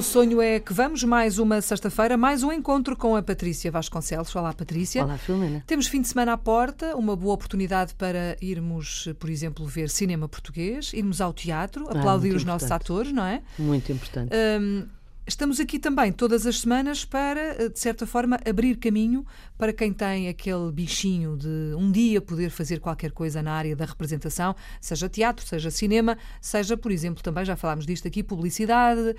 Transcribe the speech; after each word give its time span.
Pelo 0.00 0.08
sonho 0.08 0.40
é 0.40 0.58
que 0.58 0.72
vamos, 0.72 1.04
mais 1.04 1.38
uma 1.38 1.60
sexta-feira, 1.60 2.16
mais 2.16 2.42
um 2.42 2.50
encontro 2.50 2.96
com 2.96 3.14
a 3.16 3.22
Patrícia 3.22 3.70
Vasconcelos. 3.70 4.34
Olá, 4.34 4.50
Patrícia. 4.54 5.04
Olá, 5.04 5.18
Filomena. 5.18 5.62
Temos 5.66 5.88
fim 5.88 6.00
de 6.00 6.08
semana 6.08 6.32
à 6.32 6.38
porta, 6.38 6.96
uma 6.96 7.14
boa 7.14 7.34
oportunidade 7.34 7.94
para 7.96 8.34
irmos, 8.40 9.10
por 9.18 9.28
exemplo, 9.28 9.66
ver 9.66 9.90
cinema 9.90 10.26
português, 10.26 10.92
irmos 10.94 11.20
ao 11.20 11.34
teatro, 11.34 11.86
Ah, 11.90 11.98
aplaudir 11.98 12.28
muito 12.28 12.38
os 12.38 12.44
nossos 12.46 12.64
importante. 12.66 12.82
atores, 12.90 13.12
não 13.12 13.24
é? 13.26 13.42
Muito 13.58 13.92
importante. 13.92 14.32
Hum, 14.58 14.86
Estamos 15.30 15.60
aqui 15.60 15.78
também 15.78 16.10
todas 16.12 16.44
as 16.44 16.58
semanas 16.58 17.04
para, 17.04 17.68
de 17.68 17.78
certa 17.78 18.04
forma, 18.04 18.36
abrir 18.44 18.76
caminho 18.76 19.24
para 19.56 19.72
quem 19.72 19.92
tem 19.92 20.26
aquele 20.26 20.72
bichinho 20.72 21.36
de 21.36 21.72
um 21.78 21.92
dia 21.92 22.20
poder 22.20 22.50
fazer 22.50 22.80
qualquer 22.80 23.12
coisa 23.12 23.40
na 23.40 23.52
área 23.52 23.76
da 23.76 23.84
representação, 23.84 24.56
seja 24.80 25.08
teatro, 25.08 25.46
seja 25.46 25.70
cinema, 25.70 26.18
seja, 26.40 26.76
por 26.76 26.90
exemplo, 26.90 27.22
também 27.22 27.44
já 27.44 27.54
falámos 27.54 27.86
disto 27.86 28.08
aqui, 28.08 28.24
publicidade, 28.24 29.14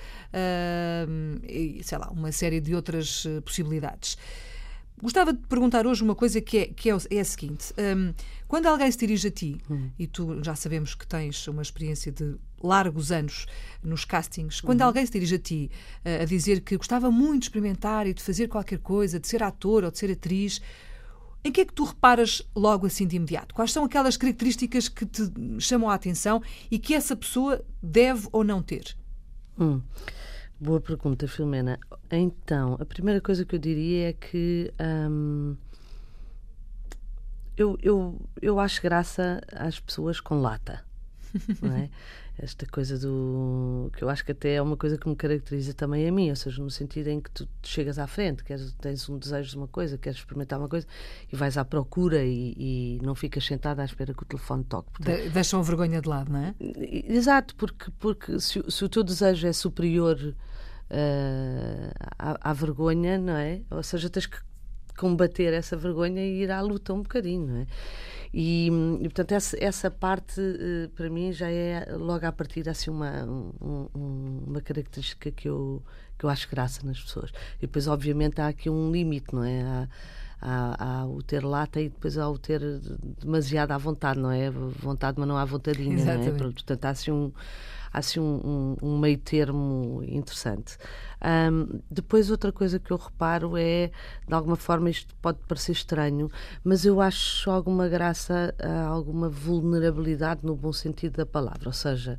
hum, 1.08 1.36
e, 1.48 1.82
sei 1.82 1.98
lá, 1.98 2.10
uma 2.10 2.34
série 2.34 2.60
de 2.60 2.76
outras 2.76 3.26
eh, 3.26 3.40
possibilidades. 3.40 4.18
Gostava 5.02 5.32
de 5.32 5.40
perguntar 5.48 5.88
hoje 5.88 6.04
uma 6.04 6.14
coisa 6.14 6.41
que 6.41 6.58
é, 6.58 6.66
que 6.68 6.90
é, 6.91 6.98
é 7.10 7.20
a 7.22 7.26
seguinte: 7.26 7.74
hum, 7.80 8.14
quando 8.50 8.66
alguém 8.66 8.91
se 8.91 8.98
dirige 8.98 9.30
a 9.30 9.32
ti, 9.32 9.58
e 9.98 10.08
tu 10.08 10.44
já 10.44 10.55
sabemos 10.55 10.94
que 10.94 11.08
tens 11.08 11.48
uma 11.48 11.62
experiência 11.62 12.12
de 12.12 12.36
largos 12.64 13.12
anos 13.12 13.46
nos 13.84 14.06
castings, 14.06 14.62
quando 14.62 14.82
alguém 14.82 15.06
se 15.06 15.12
dirige 15.12 15.36
a 15.36 15.40
ti 15.40 15.72
eh, 16.06 16.22
a 16.22 16.26
dizer 16.26 16.62
que 16.62 16.78
gostava 16.78 17.10
muito 17.10 17.41
de 17.41 17.46
experimentar 17.46 18.05
e 18.08 18.13
de 18.13 18.22
fazer 18.22 18.48
qualquer 18.48 18.80
coisa, 18.80 19.20
de 19.20 19.27
ser 19.27 19.41
ator 19.41 19.84
ou 19.84 19.91
de 19.91 19.98
ser 19.98 20.12
atriz, 20.12 20.62
em 21.44 21.52
que 21.52 21.62
é 21.62 21.66
que 21.66 21.74
tu 21.74 21.84
reparas 21.84 22.41
logo 22.55 22.85
assim 22.85 23.08
de 23.08 23.16
imediato? 23.16 23.55
Quais 23.55 23.72
são 23.72 23.84
aquelas 23.84 24.16
características 24.16 24.88
que 24.88 25.05
te 25.05 25.32
chamam 25.60 25.90
a 25.90 25.96
atenção 25.96 26.41
e 26.70 26.77
que 26.77 26.94
essa 26.94 27.16
pessoa 27.16 27.63
deve 27.82 28.27
ou 28.32 28.44
não 28.44 28.62
ter? 28.62 28.96
Hum. 29.60 29.82
Boa 30.60 30.80
pergunta, 30.80 31.28
Filomena. 31.28 31.80
Então, 32.12 32.78
a 32.80 32.85
primeira 32.85 33.20
coisa 33.20 33.44
que 33.44 33.55
eu 33.55 33.60
diria 33.60 34.10
é 34.10 34.13
que 34.13 34.72
hum, 35.10 35.55
eu, 37.57 37.78
eu, 37.82 38.22
eu 38.40 38.60
acho 38.60 38.82
graça 38.82 39.41
às 39.52 39.80
pessoas 39.80 40.20
com 40.20 40.35
lata. 40.40 40.85
É? 41.63 41.90
Esta 42.37 42.65
coisa 42.65 42.98
do. 42.98 43.91
que 43.96 44.04
eu 44.04 44.10
acho 44.10 44.26
que 44.26 44.32
até 44.32 44.55
é 44.55 44.62
uma 44.62 44.76
coisa 44.76 44.98
que 44.98 45.07
me 45.07 45.15
caracteriza 45.15 45.73
também 45.73 46.07
a 46.07 46.12
mim, 46.12 46.29
ou 46.29 46.35
seja, 46.35 46.62
no 46.63 46.71
sentido 46.71 47.07
em 47.10 47.20
que 47.21 47.29
tu 47.29 47.48
chegas 47.62 47.99
à 47.99 48.07
frente, 48.07 48.43
queres, 48.43 48.73
tens 48.82 49.07
um 49.10 49.18
desejo 49.18 49.49
de 49.51 49.57
uma 49.57 49.68
coisa, 49.68 49.98
queres 49.98 50.18
experimentar 50.20 50.57
uma 50.57 50.68
coisa 50.70 50.88
e 51.32 51.35
vais 51.35 51.57
à 51.57 51.63
procura 51.65 52.23
e, 52.23 52.54
e 52.57 52.99
não 53.04 53.13
ficas 53.13 53.46
sentada 53.46 53.82
à 53.82 53.85
espera 53.85 54.13
que 54.13 54.23
o 54.23 54.26
telefone 54.26 54.63
toque. 54.63 54.90
Portanto, 54.91 55.18
De- 55.23 55.29
deixam 55.29 55.60
a 55.60 55.63
vergonha 55.63 56.01
de 56.01 56.07
lado, 56.10 56.32
não 56.32 56.40
é? 56.40 56.55
Exato, 56.60 57.55
porque, 57.55 57.91
porque 57.99 58.40
se, 58.40 58.60
o- 58.60 58.71
se 58.71 58.84
o 58.84 58.90
teu 58.90 59.04
desejo 59.04 59.45
é 59.48 59.54
superior 59.54 60.34
eh, 60.90 61.91
à, 62.18 62.49
à 62.51 62.54
vergonha, 62.54 63.18
não 63.18 63.35
é? 63.35 63.62
Ou 63.70 63.84
seja, 63.84 64.09
tens 64.09 64.25
que 64.25 64.38
combater 64.97 65.53
essa 65.53 65.75
vergonha 65.78 66.22
e 66.22 66.44
ir 66.44 66.51
à 66.51 66.62
luta 66.62 66.94
um 66.94 67.01
bocadinho, 67.01 67.47
não 67.47 67.57
é? 67.57 67.68
E, 68.34 68.68
e, 69.01 69.03
portanto, 69.03 69.34
essa, 69.34 69.57
essa 69.62 69.91
parte 69.91 70.40
eh, 70.40 70.90
para 70.96 71.09
mim 71.09 71.34
já 71.34 71.50
é 71.51 71.85
logo 71.97 72.25
à 72.25 72.31
partida 72.31 72.72
assim 72.72 72.90
uma, 72.90 73.23
um- 73.25 73.88
um- 73.94 74.44
uma 74.47 74.62
característica 74.62 75.29
que 75.31 75.50
eu, 75.50 75.84
que 76.18 76.25
eu 76.25 76.29
acho 76.29 76.50
graça 76.50 76.85
nas 76.85 77.00
pessoas. 77.00 77.31
E 77.57 77.62
depois, 77.62 77.88
obviamente, 77.88 78.40
há 78.40 78.47
aqui 78.47 78.69
um 78.69 78.90
limite, 78.91 79.34
não 79.35 79.44
é? 79.44 79.62
Há, 79.62 79.88
há, 80.41 81.00
há 81.01 81.06
o 81.06 81.22
ter 81.22 81.44
lata 81.44 81.81
e 81.81 81.89
depois 81.89 82.17
há 82.17 82.29
o 82.29 82.38
ter 82.38 82.61
demasiado 83.19 83.72
à 83.72 83.78
vontade, 83.78 84.19
não 84.19 84.31
é? 84.31 84.50
Vontade, 84.50 85.19
mas 85.19 85.27
não 85.27 85.35
há 85.38 85.44
vontadinha, 85.45 85.89
não 85.97 86.11
é? 86.11 86.16
Exatamente. 86.16 86.53
Portanto, 86.53 86.85
há 86.85 86.89
assim 86.89 87.11
um, 87.11 87.31
assim 87.94 88.19
um, 88.19 88.75
um- 88.81 88.94
um 88.94 89.00
meio 89.00 89.18
termo 89.18 90.02
interessante. 90.07 90.78
Ahm, 91.19 91.79
depois, 91.90 92.31
outra 92.31 92.52
coisa 92.52 92.79
que 92.79 92.91
eu 92.91 92.97
reparo 92.97 93.56
é, 93.57 93.91
de 94.28 94.34
alguma 94.34 94.56
forma, 94.56 94.90
isto 94.90 95.13
pode 95.22 95.40
parecer 95.47 95.74
estranho, 95.74 96.30
mas 96.63 96.85
eu 96.85 97.00
acho 97.01 97.50
alguma 97.51 97.88
graça, 97.88 98.56
a 98.59 98.85
alguma 98.88 99.30
vulnerabilidade 99.30 100.41
no 100.46 100.56
bom 100.56 100.74
sentido 100.74 101.18
da 101.18 101.25
palavra, 101.25 101.68
ou 101.69 101.74
seja. 101.74 102.18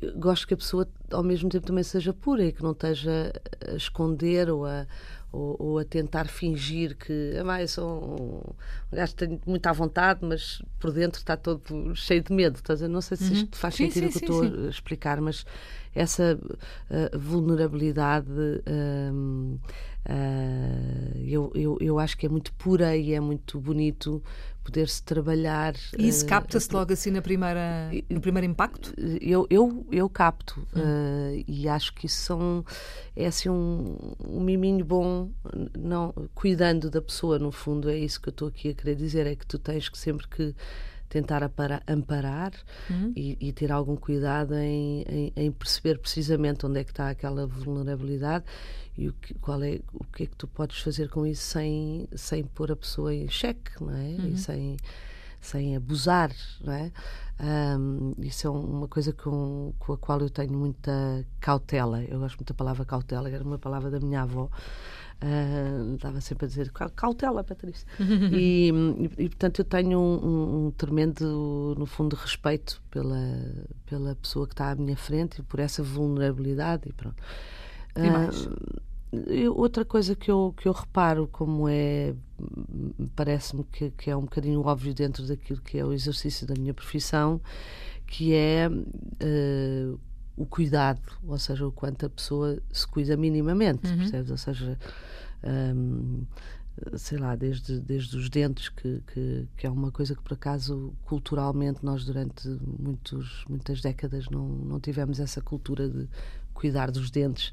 eu 0.00 0.18
gosto 0.18 0.46
que 0.46 0.54
a 0.54 0.56
pessoa 0.56 0.88
ao 1.10 1.22
mesmo 1.22 1.48
tempo 1.48 1.66
também 1.66 1.84
seja 1.84 2.12
pura 2.12 2.44
e 2.44 2.52
que 2.52 2.62
não 2.62 2.72
esteja 2.72 3.32
a 3.68 3.74
esconder 3.74 4.50
ou 4.50 4.64
a, 4.64 4.86
ou, 5.32 5.56
ou 5.58 5.78
a 5.78 5.84
tentar 5.84 6.28
fingir 6.28 6.96
que 6.96 7.32
ah, 7.46 7.62
eu 7.62 7.68
sou 7.68 8.20
um, 8.20 8.92
um 8.92 8.96
gajo 8.96 9.12
que 9.16 9.26
tenho 9.26 9.40
muito 9.46 9.66
à 9.66 9.72
vontade, 9.72 10.20
mas 10.22 10.62
por 10.78 10.92
dentro 10.92 11.18
está 11.18 11.36
todo 11.36 11.94
cheio 11.96 12.22
de 12.22 12.32
medo. 12.32 12.56
Estás? 12.56 12.80
Não 12.82 13.00
sei 13.00 13.16
se 13.16 13.32
isto 13.32 13.56
faz 13.56 13.74
Sim, 13.74 13.88
sentido 13.88 13.90
sim, 13.90 14.08
o 14.08 14.10
que 14.12 14.18
sim, 14.18 14.26
estou 14.26 14.42
a 14.42 14.68
explicar, 14.70 15.20
mas 15.20 15.44
essa 15.94 16.38
ah, 16.90 17.16
vulnerabilidade 17.18 18.30
ahm, 18.66 19.56
ah, 20.08 21.12
eu, 21.24 21.50
eu, 21.54 21.78
eu 21.80 21.98
acho 21.98 22.16
que 22.16 22.26
é 22.26 22.28
muito 22.28 22.52
pura 22.54 22.96
e 22.96 23.12
é 23.12 23.20
muito 23.20 23.60
bonito 23.60 24.22
poder-se 24.64 25.02
trabalhar. 25.02 25.74
E 25.98 26.08
isso 26.08 26.24
ah, 26.24 26.28
capta-se 26.28 26.72
logo 26.72 26.92
assim 26.92 27.10
na 27.10 27.22
primeira, 27.22 27.90
no 28.10 28.20
primeiro 28.20 28.46
impacto? 28.46 28.94
eu, 29.20 29.46
eu, 29.50 29.86
eu 29.90 30.08
capto 30.08 30.66
eh, 30.74 31.44
e 31.46 31.68
acho 31.68 31.92
que 31.94 32.06
isso 32.06 32.20
são, 32.22 32.64
é 33.16 33.26
assim 33.26 33.48
um, 33.48 33.96
um 34.20 34.40
miminho 34.40 34.84
bom, 34.84 35.21
não, 35.78 36.12
cuidando 36.34 36.90
da 36.90 37.00
pessoa, 37.02 37.38
no 37.38 37.50
fundo, 37.52 37.88
é 37.90 37.96
isso 37.98 38.20
que 38.20 38.28
eu 38.28 38.32
estou 38.32 38.48
aqui 38.48 38.70
a 38.70 38.74
querer 38.74 38.94
dizer, 38.96 39.26
é 39.26 39.34
que 39.34 39.46
tu 39.46 39.58
tens 39.58 39.88
que 39.88 39.98
sempre 39.98 40.26
que 40.28 40.54
tentar 41.08 41.42
apara- 41.42 41.82
amparar 41.86 42.52
e, 43.14 43.36
e 43.38 43.52
ter 43.52 43.70
algum 43.70 43.96
cuidado 43.96 44.54
em, 44.54 45.02
em, 45.06 45.32
em 45.36 45.52
perceber 45.52 45.98
precisamente 45.98 46.64
onde 46.64 46.80
é 46.80 46.84
que 46.84 46.90
está 46.90 47.10
aquela 47.10 47.46
vulnerabilidade 47.46 48.44
e 48.96 49.08
o 49.08 49.12
que, 49.12 49.34
qual 49.34 49.62
é, 49.62 49.80
o 49.92 50.04
que 50.04 50.22
é 50.22 50.26
que 50.26 50.36
tu 50.36 50.46
podes 50.48 50.78
fazer 50.80 51.10
com 51.10 51.26
isso 51.26 51.42
sem, 51.42 52.08
sem 52.14 52.42
pôr 52.44 52.72
a 52.72 52.76
pessoa 52.76 53.14
em 53.14 53.28
xeque, 53.28 53.72
não 53.80 53.94
é? 53.94 54.10
E 54.32 54.38
sem, 54.38 54.76
sem 55.42 55.76
abusar, 55.76 56.30
não 56.64 56.72
é? 56.72 56.90
Ahm, 57.38 58.12
isso 58.18 58.46
é 58.46 58.50
uma 58.50 58.86
coisa 58.88 59.12
com, 59.12 59.74
com 59.78 59.92
a 59.92 59.98
qual 59.98 60.20
eu 60.20 60.30
tenho 60.30 60.52
muita 60.56 61.26
cautela. 61.40 62.02
Eu 62.04 62.20
gosto 62.20 62.36
muito 62.36 62.48
da 62.48 62.54
palavra 62.54 62.84
cautela, 62.86 63.28
era 63.28 63.42
uma 63.44 63.58
palavra 63.58 63.90
da 63.90 64.00
minha 64.00 64.22
avó. 64.22 64.48
Ah, 65.20 65.94
estava 65.94 66.20
sempre 66.20 66.46
a 66.46 66.48
dizer 66.48 66.70
"Cau- 66.72 66.90
cautela, 66.90 67.44
Patrícia. 67.44 67.86
e, 68.32 68.72
e, 69.18 69.28
portanto, 69.28 69.58
eu 69.60 69.64
tenho 69.64 69.98
um, 69.98 70.26
um- 70.26 70.66
um 70.66 70.70
tremendo, 70.72 71.74
no 71.78 71.86
fundo, 71.86 72.16
respeito 72.16 72.80
pela, 72.90 73.18
pela 73.86 74.14
pessoa 74.16 74.46
que 74.46 74.52
está 74.54 74.70
à 74.70 74.74
minha 74.74 74.96
frente 74.96 75.38
e 75.40 75.42
por 75.42 75.60
essa 75.60 75.82
vulnerabilidade. 75.82 76.88
E 76.88 76.92
pronto. 76.92 77.16
E 77.96 78.10
mais? 78.10 78.44
Eu- 78.46 78.56
outra 79.54 79.84
coisa 79.84 80.14
que 80.16 80.30
eu, 80.30 80.54
que 80.56 80.66
eu 80.66 80.72
reparo, 80.72 81.28
como 81.30 81.68
é, 81.68 82.14
parece-me 83.14 83.64
que, 83.64 83.90
que 83.90 84.10
é 84.10 84.16
um 84.16 84.22
bocadinho 84.22 84.60
óbvio 84.62 84.94
dentro 84.94 85.26
daquilo 85.26 85.60
que 85.60 85.78
é 85.78 85.84
o 85.84 85.92
exercício 85.92 86.46
da 86.46 86.54
minha 86.54 86.72
profissão, 86.72 87.40
que 88.06 88.34
é 88.34 88.70
eh, 89.20 89.92
o 90.36 90.46
cuidado, 90.46 91.00
ou 91.26 91.38
seja, 91.38 91.66
o 91.66 91.72
quanto 91.72 92.06
a 92.06 92.10
pessoa 92.10 92.58
se 92.72 92.86
cuida 92.86 93.16
minimamente, 93.16 93.82
percebes? 93.82 94.30
Ou 94.30 94.36
seja, 94.38 94.78
hum, 95.44 96.24
sei 96.96 97.18
lá, 97.18 97.36
desde, 97.36 97.80
desde 97.80 98.16
os 98.16 98.30
dentes, 98.30 98.68
que, 98.70 99.02
que, 99.12 99.48
que 99.56 99.66
é 99.66 99.70
uma 99.70 99.90
coisa 99.90 100.14
que 100.14 100.22
por 100.22 100.32
acaso 100.32 100.92
culturalmente 101.04 101.84
nós 101.84 102.04
durante 102.04 102.48
muitos, 102.78 103.44
muitas 103.48 103.80
décadas 103.80 104.28
não, 104.30 104.48
não 104.48 104.80
tivemos 104.80 105.20
essa 105.20 105.40
cultura 105.40 105.88
de 105.88 106.08
cuidar 106.52 106.90
dos 106.90 107.10
dentes, 107.10 107.52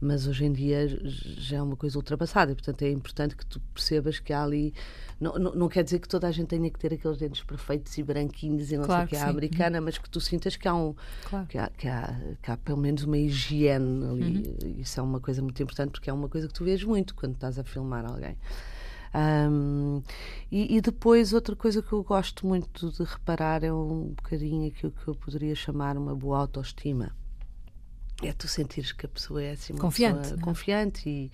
mas 0.00 0.26
hoje 0.26 0.44
em 0.46 0.52
dia 0.52 0.88
já 1.04 1.58
é 1.58 1.62
uma 1.62 1.76
coisa 1.76 1.98
ultrapassada 1.98 2.54
portanto 2.54 2.80
é 2.82 2.90
importante 2.90 3.36
que 3.36 3.44
tu 3.44 3.60
percebas 3.74 4.18
que 4.18 4.32
há 4.32 4.42
ali, 4.42 4.72
não, 5.20 5.34
não, 5.38 5.54
não 5.54 5.68
quer 5.68 5.84
dizer 5.84 5.98
que 5.98 6.08
toda 6.08 6.26
a 6.26 6.30
gente 6.30 6.46
tenha 6.48 6.70
que 6.70 6.78
ter 6.78 6.94
aqueles 6.94 7.18
dentes 7.18 7.42
perfeitos 7.42 7.98
e 7.98 8.02
branquinhos 8.02 8.72
e 8.72 8.78
não 8.78 8.84
Claro 8.84 9.00
sei 9.00 9.04
o 9.04 9.08
que 9.08 9.14
que 9.16 9.22
é 9.22 9.24
sim. 9.26 9.30
americana, 9.30 9.80
mas 9.80 9.98
que 9.98 10.08
tu 10.08 10.18
sintas 10.20 10.56
que 10.56 10.66
há 10.66 10.74
um 10.74 10.94
Claro. 11.28 11.46
que 11.46 11.58
há, 11.58 11.68
que 11.76 11.86
há, 11.86 12.18
que 12.42 12.50
há 12.50 12.56
pelo 12.56 12.78
menos 12.78 13.04
uma 13.04 13.18
higiene 13.18 14.06
ali. 14.06 14.76
Isso 14.80 14.98
é 14.98 15.02
uma 15.02 15.20
coisa 15.20 15.42
muito 15.42 15.62
importante 15.62 15.90
porque 15.90 16.08
é 16.08 16.12
uma 16.12 16.28
coisa 16.30 16.48
que 16.48 16.54
tu 16.54 16.64
vês 16.64 16.82
muito 16.82 17.14
quando 17.14 17.34
estás 17.34 17.58
a 17.58 17.64
filmar 17.64 18.06
alguém. 18.06 18.38
Ahm, 19.12 20.02
e, 20.50 20.76
e 20.76 20.80
depois, 20.80 21.32
outra 21.32 21.56
coisa 21.56 21.82
que 21.82 21.92
eu 21.92 22.02
gosto 22.02 22.46
muito 22.46 22.90
de 22.92 23.02
reparar 23.02 23.64
é 23.64 23.72
um 23.72 24.14
bocadinho 24.16 24.68
aquilo 24.68 24.92
que 24.92 25.08
eu 25.08 25.14
poderia 25.14 25.54
chamar 25.54 25.96
uma 25.98 26.14
boa 26.14 26.38
autoestima. 26.38 27.10
É 28.22 28.32
tu 28.32 28.46
sentires 28.48 28.92
que 28.92 29.06
a 29.06 29.08
pessoa 29.08 29.42
é 29.42 29.52
assim 29.52 29.72
uma 29.72 29.80
Confiante, 29.80 30.18
pessoa 30.20 30.36
não 30.36 30.42
é? 30.42 30.44
confiante 30.44 31.08
e, 31.08 31.30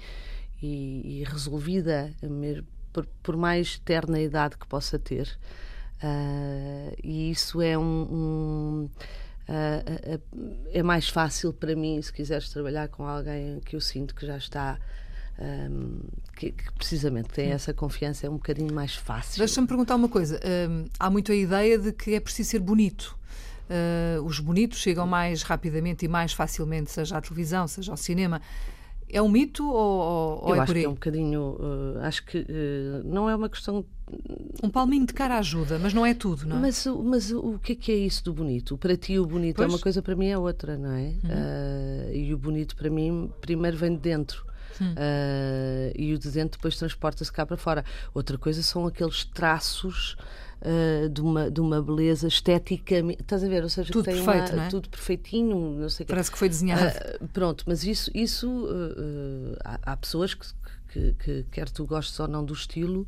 e- 0.62 1.20
e 1.20 1.24
resolvida, 1.24 2.12
mesmo, 2.22 2.66
por, 2.92 3.06
por 3.22 3.36
mais 3.36 3.78
terna 3.80 4.20
idade 4.20 4.56
que 4.56 4.66
possa 4.66 4.98
ter. 4.98 5.28
Ah, 6.02 6.92
e 7.02 7.30
isso 7.30 7.60
é 7.60 7.76
um. 7.76 7.82
um- 7.82 8.90
ah, 9.48 9.82
é 10.72 10.82
mais 10.82 11.08
fácil 11.08 11.52
para 11.52 11.74
mim 11.74 12.00
se 12.02 12.12
quiseres 12.12 12.48
trabalhar 12.50 12.88
com 12.88 13.06
alguém 13.06 13.60
que 13.64 13.74
eu 13.76 13.80
sinto 13.80 14.14
que 14.14 14.26
já 14.26 14.36
está. 14.36 14.78
ahm, 15.38 16.00
que, 16.36 16.52
que 16.52 16.72
precisamente 16.72 17.28
tem 17.30 17.50
essa 17.50 17.72
confiança, 17.74 18.26
é 18.26 18.30
um 18.30 18.34
bocadinho 18.36 18.72
mais 18.74 18.94
fácil. 18.94 19.38
Deixa-me 19.38 19.66
perguntar 19.66 19.94
uma 19.96 20.08
coisa. 20.08 20.38
Hum, 20.70 20.86
há 20.98 21.10
muito 21.10 21.32
a 21.32 21.34
ideia 21.34 21.78
de 21.78 21.92
que 21.92 22.14
é 22.14 22.20
preciso 22.20 22.50
ser 22.50 22.60
bonito. 22.60 23.16
Uh, 23.70 24.22
os 24.24 24.38
bonitos 24.40 24.78
chegam 24.78 25.06
mais 25.06 25.42
rapidamente 25.42 26.04
e 26.04 26.08
mais 26.08 26.32
facilmente, 26.32 26.90
seja 26.90 27.16
à 27.18 27.20
televisão, 27.20 27.66
seja 27.68 27.90
ao 27.92 27.96
cinema. 27.96 28.40
É 29.08 29.22
um 29.22 29.28
mito 29.28 29.64
ou, 29.70 30.40
ou 30.42 30.48
Eu 30.50 30.54
é 30.56 30.58
acho 30.58 30.66
por 30.66 30.76
aí? 30.76 30.82
que 30.82 30.86
é 30.86 30.88
um 30.88 30.94
bocadinho. 30.94 31.40
uh, 31.60 31.98
acho 32.02 32.24
que 32.26 32.38
uh, 32.38 33.04
não 33.04 33.30
é 33.30 33.36
uma 33.36 33.48
questão. 33.48 33.84
Um 34.62 34.68
palminho 34.68 35.06
de 35.06 35.12
cara 35.14 35.38
ajuda, 35.38 35.78
mas 35.78 35.92
não 35.94 36.04
é 36.04 36.12
tudo, 36.14 36.46
não 36.46 36.56
é? 36.58 36.60
Mas, 36.60 36.86
o- 36.86 37.02
mas 37.02 37.30
o 37.32 37.58
que 37.60 37.72
é 37.72 37.74
que 37.76 37.92
é 37.92 37.96
isso 37.96 38.24
do 38.24 38.32
bonito? 38.32 38.76
Para 38.76 38.96
ti, 38.96 39.18
o 39.18 39.26
bonito 39.26 39.54
é 39.54 39.58
Pois. 39.58 39.68
Uhum. 39.68 39.74
uma 39.76 39.82
coisa, 39.82 40.02
para 40.02 40.14
mim 40.16 40.26
é 40.26 40.36
outra, 40.38 40.76
não 40.76 40.90
é? 40.92 41.08
Uh, 41.24 42.14
e 42.14 42.34
o 42.34 42.38
bonito, 42.38 42.74
para 42.76 42.90
mim, 42.90 43.30
primeiro 43.40 43.76
vem 43.76 43.92
de 43.92 43.98
dentro. 44.00 44.44
Hum. 44.80 44.92
Uh, 44.92 45.92
e 45.94 46.14
o 46.14 46.18
de 46.18 46.30
dentro 46.30 46.58
depois 46.58 46.76
transporta-se 46.76 47.32
cá 47.32 47.46
para 47.46 47.56
fora. 47.56 47.84
Outra 48.14 48.36
coisa 48.38 48.62
são 48.62 48.86
aqueles 48.86 49.24
traços 49.24 50.16
uh, 50.60 51.08
de, 51.08 51.20
uma, 51.20 51.50
de 51.50 51.60
uma 51.60 51.82
beleza 51.82 52.28
estéticamente. 52.28 53.22
Estás 53.22 53.42
a 53.42 53.48
ver? 53.48 53.62
Ou 53.62 53.68
seja, 53.68 53.92
Tudo 53.92 54.04
que 54.04 54.12
tem 54.12 54.24
perfeito, 54.24 54.52
uma, 54.54 54.64
é? 54.64 54.68
tudo 54.68 54.88
perfeitinho, 54.88 55.56
não 55.78 55.88
sei. 55.88 56.06
Parece 56.06 56.30
que 56.30 56.38
foi 56.38 56.48
desenhado. 56.48 56.82
Ah, 56.82 57.26
pronto, 57.32 57.64
mas 57.66 57.84
isso, 57.84 58.10
isso 58.14 58.48
uh, 58.48 59.52
uh, 59.52 59.56
há, 59.64 59.92
há 59.92 59.96
pessoas 59.96 60.34
que, 60.34 60.46
que, 60.92 61.14
que, 61.14 61.46
quer 61.50 61.68
tu 61.68 61.86
gostes 61.86 62.18
ou 62.20 62.28
não 62.28 62.44
do 62.44 62.54
estilo, 62.54 63.06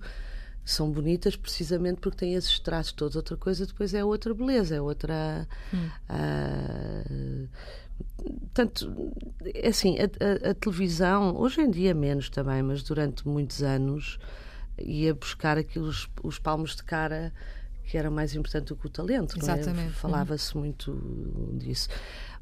são 0.65 0.91
bonitas 0.91 1.35
precisamente 1.37 2.01
porque 2.01 2.19
têm 2.19 2.35
esses 2.35 2.59
traços 2.59 2.93
todos. 2.93 3.17
Outra 3.17 3.37
coisa 3.37 3.67
depois 3.67 3.95
é 3.95 4.05
outra 4.05 4.35
beleza, 4.35 4.77
é 4.77 4.81
outra. 4.81 5.49
ah, 6.09 7.05
Tanto, 8.53 9.13
é 9.55 9.69
assim, 9.69 9.97
a, 9.99 10.05
a- 10.05 10.51
a 10.51 10.55
televisão, 10.55 11.37
hoje 11.37 11.61
em 11.61 11.71
dia 11.71 11.95
menos 11.95 12.29
também, 12.29 12.63
mas 12.63 12.83
durante 12.83 13.27
muitos 13.27 13.63
anos 13.63 14.19
ia 14.79 15.15
buscar 15.15 15.57
aqueles 15.59 16.09
os 16.23 16.39
palmos 16.39 16.75
de 16.77 16.83
cara 16.85 17.33
que 17.85 17.97
era 17.97 18.11
mais 18.11 18.35
importante 18.35 18.67
do 18.69 18.77
que 18.77 18.87
o 18.87 18.91
talento. 18.91 19.39
não 19.39 19.49
é? 19.55 19.59
Exatamente. 19.59 19.93
Falava-se 19.95 20.57
muito 20.57 20.93
disso. 21.55 21.89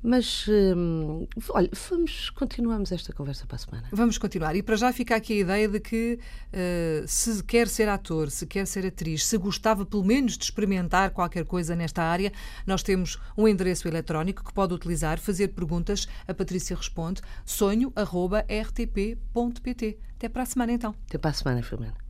Mas, 0.02 0.46
hum, 0.48 1.26
olha, 1.50 1.70
vamos, 1.90 2.30
continuamos 2.30 2.92
esta 2.92 3.12
conversa 3.12 3.46
para 3.46 3.56
a 3.56 3.58
semana. 3.58 3.88
Vamos 3.92 4.18
continuar. 4.18 4.54
E 4.56 4.62
para 4.62 4.76
já 4.76 4.92
fica 4.92 5.16
aqui 5.16 5.34
a 5.34 5.36
ideia 5.36 5.68
de 5.68 5.80
que 5.80 6.18
eh, 6.52 7.04
se 7.06 7.42
quer 7.42 7.68
ser 7.68 7.88
ator, 7.88 8.30
se 8.30 8.46
quer 8.46 8.66
ser 8.66 8.86
atriz, 8.86 9.26
se 9.26 9.36
gostava 9.36 9.84
pelo 9.84 10.04
menos 10.04 10.38
de 10.38 10.44
experimentar 10.44 11.10
qualquer 11.10 11.44
coisa 11.44 11.74
nesta 11.74 12.02
área, 12.02 12.32
nós 12.66 12.82
temos 12.82 13.18
um 13.36 13.48
endereço 13.48 13.88
eletrónico 13.88 14.44
que 14.44 14.52
pode 14.52 14.72
utilizar, 14.74 15.18
fazer 15.18 15.48
perguntas. 15.48 16.06
A 16.26 16.34
Patrícia 16.34 16.76
responde 16.76 17.20
sonho.rtp.pt. 17.44 18.06
Até 20.16 20.28
para 20.28 20.42
a 20.42 20.46
semana 20.46 20.72
então. 20.72 20.94
Até 21.08 21.18
para 21.18 21.30
a 21.30 21.34
semana, 21.34 21.62
Filomena. 21.62 22.05